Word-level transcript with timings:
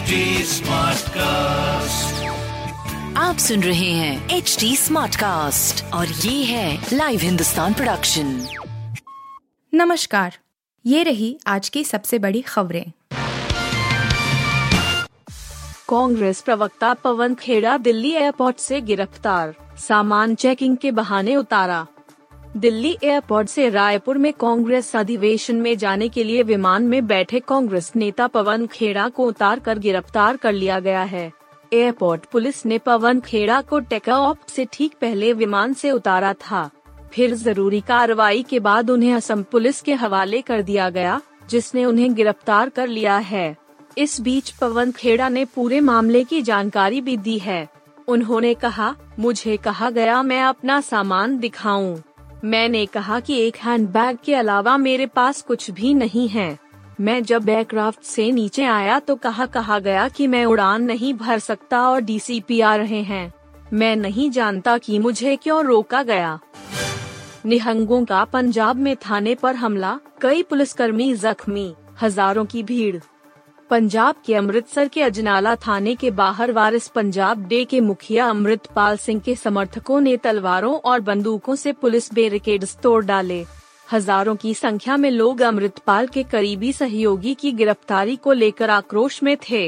HD 0.00 0.18
Smartcast. 0.48 2.12
आप 3.16 3.36
सुन 3.38 3.62
रहे 3.62 3.90
हैं 3.90 4.28
एच 4.28 4.56
डी 4.60 4.76
स्मार्ट 4.76 5.16
कास्ट 5.16 5.84
और 5.94 6.06
ये 6.06 6.44
है 6.44 6.86
लाइव 6.92 7.20
हिंदुस्तान 7.20 7.74
प्रोडक्शन 7.74 8.46
नमस्कार 9.74 10.38
ये 10.86 11.02
रही 11.02 11.38
आज 11.46 11.68
की 11.68 11.84
सबसे 11.84 12.18
बड़ी 12.18 12.40
खबरें। 12.40 12.92
कांग्रेस 15.88 16.40
प्रवक्ता 16.40 16.94
पवन 16.94 17.34
खेड़ा 17.34 17.76
दिल्ली 17.78 18.12
एयरपोर्ट 18.12 18.58
से 18.58 18.80
गिरफ़्तार 18.80 19.54
सामान 19.88 20.34
चेकिंग 20.34 20.76
के 20.76 20.90
बहाने 20.90 21.36
उतारा। 21.36 21.86
दिल्ली 22.56 22.96
एयरपोर्ट 23.04 23.48
से 23.48 23.68
रायपुर 23.68 24.18
में 24.18 24.32
कांग्रेस 24.32 24.94
अधिवेशन 24.96 25.56
में 25.56 25.76
जाने 25.78 26.08
के 26.08 26.24
लिए 26.24 26.42
विमान 26.42 26.82
में 26.82 27.06
बैठे 27.06 27.40
कांग्रेस 27.40 27.92
नेता 27.96 28.26
पवन 28.26 28.66
खेड़ा 28.66 29.08
को 29.08 29.26
उतार 29.26 29.58
कर 29.58 29.78
गिरफ़्तार 29.78 30.36
कर 30.36 30.52
लिया 30.52 30.78
गया 30.80 31.02
है। 31.02 31.30
एयरपोर्ट 31.72 32.24
पुलिस 32.24 32.64
ने 32.66 32.78
पवन 32.78 33.20
खेड़ा 33.20 33.60
को 33.60 33.80
टेकऑफ 33.80 34.48
से 34.48 34.66
ठीक 34.72 34.94
पहले 35.00 35.32
विमान 35.32 35.72
से 35.72 35.90
उतारा 35.90 36.32
था। 36.32 36.70
फिर 37.12 37.34
ज़रूरी 37.34 37.80
कार्रवाई 37.80 38.42
के 38.42 38.60
बाद 38.60 38.90
उन्हें 38.90 39.14
असम 39.14 39.42
पुलिस 39.42 39.80
के 39.80 39.94
हवाले 39.94 40.42
कर 40.42 40.62
दिया 40.62 40.90
गया, 40.90 41.20
जिसने 41.50 41.84
उन्हें 41.84 42.14
गिरफ़्तार 42.14 42.68
कर 42.68 42.88
लिया 42.88 43.16
है। 43.16 43.56
इस 43.98 44.20
बीच 44.20 44.50
पवन 44.50 44.92
खेड़ा 44.92 45.28
ने 45.28 45.44
पूरे 45.44 45.80
मामले 45.80 46.24
की 46.24 46.42
जानकारी 46.42 47.00
भी 47.00 47.16
दी 47.16 47.38
है। 47.38 47.68
उन्होंने 48.08 48.54
कहा, 48.54 48.94
मुझे 49.18 49.56
कहा 49.56 49.90
गया, 49.90 50.22
मैं 50.22 50.42
अपना 50.42 50.80
सामान 50.80 51.38
दिखाऊँ। 51.38 52.00
मैंने 52.44 52.84
कहा 52.86 53.18
कि 53.20 53.34
एक 53.38 53.56
हैंडबैग 53.56 54.18
के 54.24 54.34
अलावा 54.34 54.76
मेरे 54.76 55.06
पास 55.06 55.40
कुछ 55.42 55.70
भी 55.70 55.92
नहीं 55.94 56.28
है। 56.28 56.58
मैं 57.00 57.22
जब 57.22 57.48
एयरक्राफ्ट 57.48 58.02
से 58.02 58.30
नीचे 58.32 58.64
आया 58.64 58.98
तो 58.98 59.16
कहा 59.16 59.46
कहा 59.46 59.78
गया 59.78 60.08
कि 60.08 60.26
मैं 60.26 60.44
उड़ान 60.44 60.82
नहीं 60.82 61.12
भर 61.14 61.38
सकता 61.38 61.80
और 61.88 62.00
डीसीपी 62.00 62.60
आ 62.60 62.74
रहे 62.76 63.02
हैं। 63.02 63.32
मैं 63.72 63.94
नहीं 63.96 64.30
जानता 64.30 64.78
कि 64.78 64.98
मुझे 64.98 65.36
क्यों 65.36 65.64
रोका 65.64 66.02
गया। 66.02 66.38
निहंगों 67.46 68.04
का 68.04 68.24
पंजाब 68.24 68.76
में 68.76 68.94
थाने 68.96 69.34
पर 69.34 69.54
हमला, 69.54 69.98
कई 70.20 70.42
पुलिसकर्मी 70.42 71.12
जख्मी, 71.14 71.72
हज़ारों 72.02 72.44
की 72.44 72.62
भीड़। 72.62 72.96
पंजाब 73.70 74.14
के 74.26 74.34
अमृतसर 74.34 74.88
के 74.88 75.02
अजनाला 75.02 75.54
थाने 75.56 75.94
के 75.94 76.10
बाहर 76.10 76.52
वारिस 76.52 76.86
पंजाब 76.88 77.46
डे 77.46 77.64
के 77.64 77.80
मुखिया 77.80 78.26
अमृतपाल 78.26 78.96
सिंह 78.96 79.20
के 79.20 79.34
समर्थकों 79.34 80.00
ने 80.00 80.16
तलवारों 80.16 80.74
और 80.80 81.00
बंदूकों 81.00 81.54
से 81.54 81.72
पुलिस 81.72 82.12
बैरिकेड्स 82.14 82.76
तोड़ 82.76 83.04
डाले। 83.04 83.44
हज़ारों 83.92 84.34
की 84.36 84.54
संख्या 84.54 84.96
में 84.96 85.10
लोग 85.10 85.40
अमृतपाल 85.40 86.06
के 86.06 86.22
करीबी 86.22 86.72
सहयोगी 86.72 87.34
की 87.34 87.52
गिरफ्तारी 87.52 88.16
को 88.16 88.32
लेकर 88.32 88.70
आक्रोश 88.70 89.22
में 89.22 89.36
थे। 89.50 89.62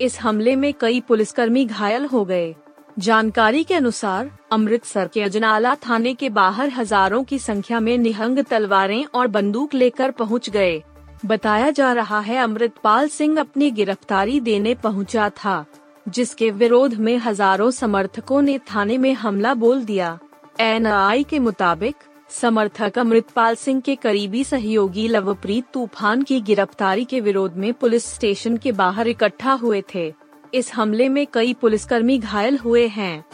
इस 0.00 0.18
हमले 0.20 0.56
में 0.56 0.72
कई 0.80 1.00
पुलिसकर्मी 1.00 1.64
घायल 1.64 2.04
हो 2.04 2.24
गए। 2.24 2.54
जानकारी 2.98 3.64
के 3.64 3.74
अनुसार, 3.74 4.30
अमृतसर 4.52 5.08
के 5.08 5.22
अजनाला 5.22 5.74
थाने 5.88 6.14
के 6.14 6.28
बाहर 6.30 6.70
हज़ारों 6.70 7.22
की 7.24 7.38
संख्या 7.38 7.80
में 7.80 7.96
निहंग 7.98 8.42
तलवारें 8.44 9.04
और 9.04 9.26
बंदूक 9.28 9.74
लेकर 9.74 10.10
पहुँच 10.10 10.50
गए। 10.50 10.82
बताया 11.26 11.70
जा 11.70 11.92
रहा 11.92 12.18
है 12.20 12.36
अमृतपाल 12.38 13.08
सिंह 13.08 13.38
अपनी 13.40 13.70
गिरफ्तारी 13.70 14.40
देने 14.40 14.74
पहुँचा 14.74 15.28
था, 15.36 15.64
जिसके 16.06 16.50
विरोध 16.52 16.94
में 16.94 17.16
हज़ारों 17.18 17.70
समर्थकों 17.70 18.42
ने 18.42 18.58
थाने 18.68 18.98
में 18.98 19.12
हमला 19.14 19.54
बोल 19.54 19.84
दिया। 19.84 20.18
एनआई 20.60 21.24
के 21.24 21.38
मुताबिक, 21.38 21.94
समर्थक 22.30 22.98
अमृतपाल 22.98 23.54
सिंह 23.54 23.80
के 23.80 23.94
करीबी 23.94 24.42
सहयोगी 24.44 25.06
लवप्रीत 25.08 25.64
तूफ़ान 25.74 26.22
की 26.22 26.40
गिरफ्तारी 26.40 27.04
के 27.04 27.20
विरोध 27.20 27.56
में 27.56 27.72
पुलिस 27.74 28.06
स्टेशन 28.06 28.56
के 28.56 28.72
बाहर 28.72 29.08
इकट्ठा 29.08 29.52
हुए 29.54 29.82
थे। 29.94 30.12
इस 30.54 30.72
हमले 30.74 31.08
में 31.08 31.26
कई 31.26 31.54
पुलिसकर्मी 31.54 32.18
घायल 32.18 32.58
हुए 32.58 32.86
हैं। 32.88 33.24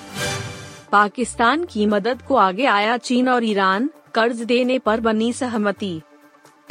पाकिस्तान 0.92 1.64
की 1.64 1.86
मदद 1.86 2.22
को 2.22 2.36
आगे 2.36 2.64
आया 2.66 2.96
चीन 2.98 3.28
और 3.28 3.44
ईरान, 3.44 3.90
कर्ज 4.14 4.42
देने 4.44 4.78
पर 4.78 5.00
बनी 5.00 5.32
सहमति। 5.32 6.00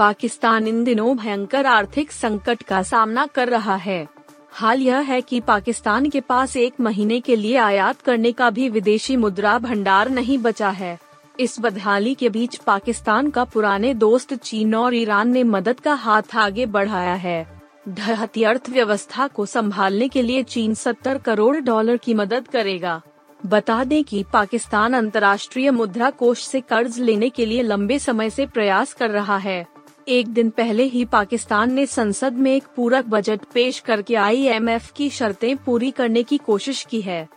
पाकिस्तान 0.01 0.67
इन 0.67 0.83
दिनों 0.83 1.17
भयंकर 1.17 1.65
आर्थिक 1.65 2.11
संकट 2.11 2.63
का 2.63 2.83
सामना 2.83 3.25
कर 3.25 3.49
रहा 3.49 3.75
है। 3.75 4.07
हाल 4.51 4.81
यह 4.81 4.97
है 4.97 5.21
कि 5.21 5.39
पाकिस्तान 5.39 6.09
के 6.09 6.19
पास 6.19 6.57
एक 6.57 6.73
महीने 6.79 7.19
के 7.19 7.35
लिए 7.35 7.57
आयात 7.57 8.01
करने 8.01 8.31
का 8.31 8.49
भी 8.49 8.69
विदेशी 8.69 9.15
मुद्रा 9.15 9.59
भंडार 9.59 10.09
नहीं 10.09 10.37
बचा 10.37 10.69
है। 10.69 10.99
इस 11.39 11.55
बदहाली 11.59 12.15
के 12.15 12.29
बीच 12.29 12.55
पाकिस्तान 12.55 13.29
का 13.29 13.43
पुराने 13.43 13.93
दोस्त 13.93 14.33
चीन 14.33 14.75
और 14.75 14.95
ईरान 14.95 15.29
ने 15.29 15.43
मदद 15.43 15.79
का 15.79 15.93
हाथ 15.93 16.35
आगे 16.35 16.65
बढ़ाया 16.65 17.13
है। 17.13 17.61
ढहती 17.89 18.43
अर्थव्यवस्था 18.43 19.27
को 19.27 19.45
संभालने 19.45 20.07
के 20.07 20.21
लिए 20.21 20.43
चीन 20.43 20.73
70 20.73 21.17
करोड़ 21.17 21.57
डॉलर 21.57 21.97
की 21.97 22.13
मदद 22.13 22.47
करेगा। 22.47 23.01
बता 23.45 23.83
दें 23.83 24.03
कि 24.03 24.25
पाकिस्तान 24.33 24.93
अंतर्राष्ट्रीय 24.93 25.71
मुद्रा 25.71 26.09
कोष 26.09 26.41
से 26.41 26.61
कर्ज 26.61 26.99
लेने 26.99 27.29
के 27.29 27.45
लिए 27.45 27.61
लंबे 27.61 27.99
समय 27.99 28.29
से 28.29 28.45
प्रयास 28.45 28.93
कर 28.93 29.09
रहा 29.09 29.37
है। 29.37 29.67
एक 30.07 30.27
दिन 30.27 30.49
पहले 30.49 30.83
ही 30.83 31.03
पाकिस्तान 31.05 31.73
ने 31.73 31.85
संसद 31.85 32.33
में 32.33 32.51
एक 32.51 32.63
पूरक 32.75 33.05
बजट 33.05 33.41
पेश 33.53 33.79
करके 33.79 34.15
आईएमएफ 34.15 34.91
की 34.91 35.09
शर्तें 35.09 35.55
पूरी 35.57 35.91
करने 35.91 36.23
की 36.23 36.37
कोशिश 36.37 36.83
की 36.89 37.01
है। 37.01 37.27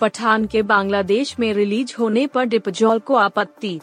पठान 0.00 0.46
के 0.46 0.62
बांग्लादेश 0.62 1.38
में 1.38 1.52
रिलीज़ 1.54 1.94
होने 1.98 2.26
पर 2.26 2.44
डिपजॉल 2.44 2.98
को 2.98 3.14
आपत्ति। 3.14 3.80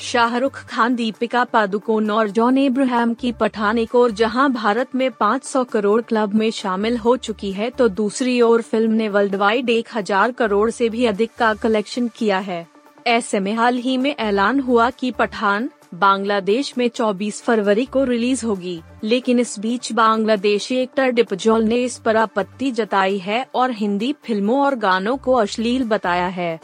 शाहरुख 0.00 0.56
खान, 0.60 0.94
दीपिका 0.94 1.44
पादुकोण 1.44 2.10
और 2.10 2.28
जॉन 2.28 2.58
इब्राहिम 2.58 3.14
की 3.14 3.32
पठान 3.32 3.78
एक 3.78 3.94
और 3.94 4.10
जहाँ 4.12 4.50
भारत 4.52 4.94
में 4.94 5.10
500 5.12 5.64
करोड़ 5.64 6.00
क्लब 6.02 6.34
में 6.34 6.50
शामिल 6.50 6.96
हो 6.96 7.16
चुकी 7.16 7.52
है 7.52 7.70
तो 7.70 7.88
दूसरी 7.90 8.40
ओर 8.40 8.62
फ़िल्म 8.62 8.92
ने 8.92 9.08
वर्ल्ड 9.08 9.34
वाइड 9.34 9.70
एक 9.70 9.88
हज़ार 9.94 10.32
करोड़ 10.32 10.70
से 10.70 10.88
भी 10.88 11.06
अधिक 11.06 11.30
का 11.38 11.52
कलेक्शन 11.54 12.08
किया 12.08 12.38
है। 12.40 12.66
ऐसे 13.06 13.40
में 13.40 13.52
हाल 13.54 13.76
ही 13.76 13.96
में 13.96 14.14
ऐलान 14.14 14.60
हुआ 14.60 14.90
कि 14.90 15.10
पठान 15.10 15.68
बांग्लादेश 15.94 16.74
में 16.78 16.88
24 16.88 17.42
फरवरी 17.42 17.84
को 17.84 18.04
रिलीज़ 18.04 18.46
होगी। 18.46 18.82
लेकिन 19.04 19.38
इस 19.38 19.58
बीच 19.58 19.92
बांग्लादेशी 19.92 20.76
एक्टर 20.76 21.10
डिपजोल 21.10 21.64
ने 21.64 21.76
इस 21.76 21.98
पर 21.98 22.16
आपत्ति 22.16 22.70
जताई 22.70 23.18
है 23.18 23.46
और 23.54 23.70
हिंदी 23.70 24.12
फ़िल्मों 24.12 24.60
और 24.60 24.74
गानों 24.74 25.16
को 25.16 25.32
अश्लील 25.32 25.84
बताया 25.84 26.26
है। 26.26 26.60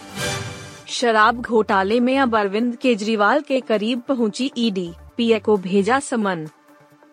शराब 0.89 1.41
घोटाले 1.41 2.01
में 2.01 2.19
अब 2.19 2.37
अरविंद 2.37 2.77
केजरीवाल 2.77 3.41
के 3.41 3.61
करीब 3.61 4.01
पहुँची 4.01 4.53
ईडी। 4.59 4.93
पीए 5.17 5.39
को 5.39 5.57
भेजा 5.57 6.01
समन। 6.01 6.49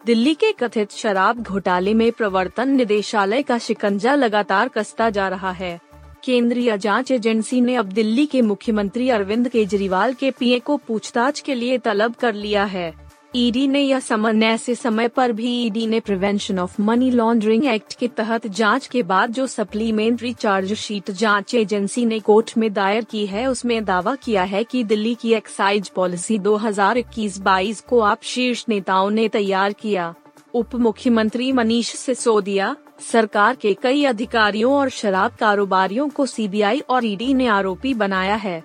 दिल्ली 0.05 0.33
के 0.33 0.51
कथित 0.51 0.91
शराब 0.91 1.43
घोटाले 1.43 1.93
में 1.93 2.11
प्रवर्तन 2.11 2.69
निदेशालय 2.69 3.41
का 3.41 3.57
शिकंजा 3.57 4.15
लगातार 4.15 4.67
कसता 4.67 5.09
जा 5.09 5.27
रहा 5.27 5.51
है। 5.51 5.86
केंद्रीय 6.23 6.77
जाँच 6.77 7.11
एजेंसी 7.11 7.61
ने 7.61 7.75
अब 7.75 7.85
दिल्ली 7.85 8.25
के 8.25 8.41
मुख्यमंत्री 8.41 9.09
अरविंद 9.09 9.49
केजरीवाल 9.49 10.13
के 10.13 10.31
पीए 10.31 10.59
को 10.59 10.77
पूछताछ 10.77 11.39
के 11.39 11.55
लिए 11.55 11.77
तलब 11.77 12.15
कर 12.15 12.33
लिया 12.33 12.63
है। 12.65 12.93
ईडी 13.35 13.67
ने 13.67 13.81
यह 13.81 13.99
समन 13.99 14.43
ऐसे 14.43 14.75
समय 14.75 15.07
पर 15.07 15.31
भी 15.31 15.51
ईडी 15.65 15.85
ने 15.87 15.99
prevention 15.99 16.59
of 16.59 16.81
money 16.81 17.09
laundering 17.11 17.65
act 17.65 17.93
के 17.93 18.07
तहत 18.07 18.47
जाँच 18.47 18.87
के 18.87 19.03
बाद 19.03 19.31
जो 19.31 19.47
सप्लीमेंट्री 19.47 20.33
चार्जशीट 20.33 21.11
जाँच 21.11 21.55
एजेंसी 21.55 22.05
ने 22.05 22.19
कोर्ट 22.19 22.53
में 22.57 22.71
दायर 22.73 23.03
की 23.03 23.25
है, 23.25 23.47
उसमें 23.47 23.83
दावा 23.85 24.15
किया 24.15 24.43
है 24.43 24.63
कि 24.63 24.83
दिल्ली 24.83 25.15
की 25.15 25.33
एक्साइज 25.33 25.89
पॉलिसी 25.89 26.39
2021-22 26.39 27.81
को 27.81 27.99
आप 27.99 28.23
शीर्ष 28.23 28.65
नेताओं 28.69 29.09
ने 29.09 29.27
तैयार 29.29 29.73
किया। 29.73 30.13
उप 30.57 30.75
मुख्यमंत्री 30.75 31.51
मनीष 31.51 31.95
सिसोदिया, 31.95 32.75
सरकार 33.11 33.55
के 33.55 33.73
कई 33.73 34.05
अधिकारियों 34.05 34.73
और 34.73 34.89
शराब 34.89 35.35
कारोबारियों 35.35 36.09
को 36.09 36.25
सीबीआई 36.25 36.79
और 36.79 37.05
ईडी 37.05 37.33
ने 37.33 37.47
आरोपी 37.47 37.93
बनाया 37.93 38.35
है। 38.35 38.63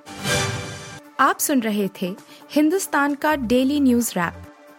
आप 1.20 1.38
सुन 1.38 1.60
रहे 1.60 1.88
थे 2.02 2.16
हिंदुस्तान 2.50 3.14
का 3.14 3.34
डेली 3.34 3.80
न्यूज़ 3.80 4.10
रैप, 4.10 4.34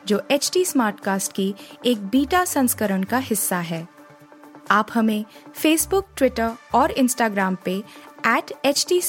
जो 0.08 0.22
एच 0.32 0.52
टी 0.54 0.66
स्मार्ट 0.66 1.00
कास्ट 1.00 1.32
की 1.32 1.56
एक 1.86 2.08
बीटा 2.08 2.46
संस्करण 2.46 3.04
का 3.04 3.18
हिस्सा 3.18 3.58
है। 3.58 3.88
आप 4.72 4.88
हमें 4.94 5.26
फेसबुक 5.56 6.06
ट्विटर 6.18 6.52
और 6.74 6.92
इंस्टाग्राम 6.92 7.58
पे 7.66 7.84
एट 8.28 8.52
एच 8.66 8.86
टी 8.90 9.02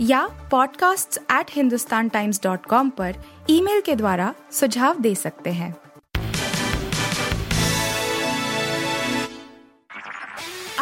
या 0.00 0.48
podcasts@hindustantimes.com 0.54 2.90
पर 2.90 3.14
ईमेल 3.50 3.80
के 3.80 3.96
द्वारा 3.96 4.34
सुझाव 4.52 5.00
दे 5.00 5.14
सकते 5.14 5.50
हैं। 5.50 5.76